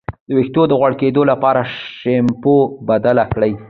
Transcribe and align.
د 0.27 0.29
ویښتو 0.37 0.61
د 0.67 0.71
غوړ 0.79 0.91
کیدو 1.01 1.21
لپاره 1.31 1.61
شیمپو 1.97 2.55
بدل 2.87 3.17
کړئ 3.33 3.53